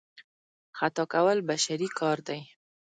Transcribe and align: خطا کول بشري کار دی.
خطا 0.77 1.03
کول 1.13 1.37
بشري 1.49 1.87
کار 1.99 2.17
دی. 2.27 2.41